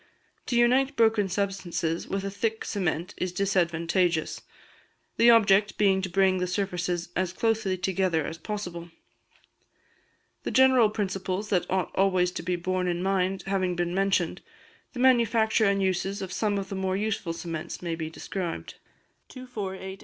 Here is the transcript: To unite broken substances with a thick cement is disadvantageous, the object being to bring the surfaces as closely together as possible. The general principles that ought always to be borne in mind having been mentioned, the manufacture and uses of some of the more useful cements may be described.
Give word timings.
To 0.47 0.55
unite 0.57 0.95
broken 0.95 1.29
substances 1.29 2.07
with 2.07 2.23
a 2.23 2.31
thick 2.31 2.65
cement 2.65 3.13
is 3.17 3.31
disadvantageous, 3.31 4.41
the 5.17 5.29
object 5.29 5.77
being 5.77 6.01
to 6.01 6.09
bring 6.09 6.39
the 6.39 6.47
surfaces 6.47 7.09
as 7.15 7.31
closely 7.31 7.77
together 7.77 8.25
as 8.25 8.39
possible. 8.39 8.89
The 10.41 10.49
general 10.49 10.89
principles 10.89 11.49
that 11.49 11.69
ought 11.69 11.91
always 11.93 12.31
to 12.31 12.41
be 12.41 12.55
borne 12.55 12.87
in 12.87 13.03
mind 13.03 13.43
having 13.45 13.75
been 13.75 13.93
mentioned, 13.93 14.41
the 14.93 14.99
manufacture 14.99 15.65
and 15.65 15.83
uses 15.83 16.23
of 16.23 16.33
some 16.33 16.57
of 16.57 16.69
the 16.69 16.75
more 16.75 16.97
useful 16.97 17.31
cements 17.31 17.83
may 17.83 17.93
be 17.93 18.09
described. 18.09 18.73